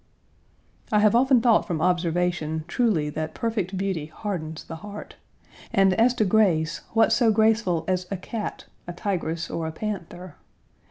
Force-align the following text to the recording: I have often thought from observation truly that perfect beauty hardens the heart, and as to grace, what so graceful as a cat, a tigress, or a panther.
I 0.91 0.97
have 0.97 1.13
often 1.13 1.41
thought 1.41 1.67
from 1.67 1.79
observation 1.79 2.65
truly 2.67 3.11
that 3.11 3.35
perfect 3.35 3.77
beauty 3.77 4.07
hardens 4.07 4.63
the 4.63 4.77
heart, 4.77 5.15
and 5.71 5.93
as 5.93 6.15
to 6.15 6.25
grace, 6.25 6.81
what 6.93 7.13
so 7.13 7.31
graceful 7.31 7.85
as 7.87 8.07
a 8.09 8.17
cat, 8.17 8.65
a 8.87 8.93
tigress, 8.93 9.47
or 9.51 9.67
a 9.67 9.71
panther. 9.71 10.37